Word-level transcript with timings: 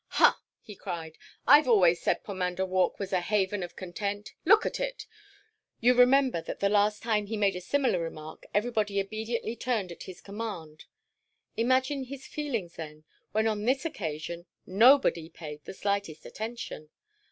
"Hah!" 0.17 0.39
he 0.61 0.75
cried, 0.75 1.15
"I 1.45 1.61
've 1.61 1.67
always 1.67 2.01
said 2.01 2.23
Pomander 2.23 2.65
Walk 2.65 2.97
was 2.97 3.13
a 3.13 3.21
Haven 3.21 3.61
of 3.61 3.75
Content. 3.75 4.33
Look 4.45 4.65
at 4.65 4.79
it!" 4.79 5.05
You 5.79 5.93
remember 5.93 6.41
that 6.41 6.59
the 6.59 6.69
last 6.69 7.03
time 7.03 7.27
he 7.27 7.37
made 7.37 7.55
a 7.55 7.61
similar 7.61 7.99
remark 7.99 8.47
everybody 8.51 8.99
obediently 8.99 9.55
turned 9.55 9.91
at 9.91 10.01
his 10.09 10.19
command. 10.19 10.85
Imagine 11.55 12.05
his 12.05 12.25
feelings, 12.25 12.77
then, 12.77 13.03
when 13.31 13.45
on 13.45 13.63
this 13.65 13.85
occasion 13.85 14.47
nobody 14.65 15.29
paid 15.29 15.63
the 15.65 15.73
slightest 15.75 16.25
attention. 16.25 16.89